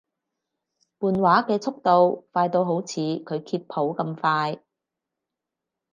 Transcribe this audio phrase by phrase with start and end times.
[0.99, 4.63] 換畫嘅速度快到好似佢揭譜咁快